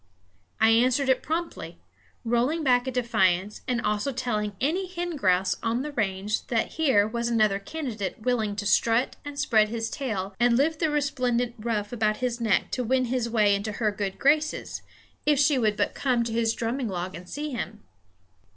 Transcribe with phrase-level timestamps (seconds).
[0.59, 1.77] I answered it promptly,
[2.25, 7.07] rolling back a defiance, and also telling any hen grouse on the range that here
[7.07, 11.93] was another candidate willing to strut and spread his tail and lift the resplendent ruff
[11.93, 14.81] about his neck to win his way into her good graces,
[15.27, 17.83] if she would but come to his drumming log and see him.